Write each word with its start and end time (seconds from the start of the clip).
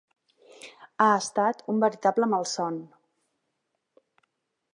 Ha 1.05 1.09
estat 1.17 1.61
un 1.73 1.83
veritable 1.85 2.31
malson. 2.33 2.81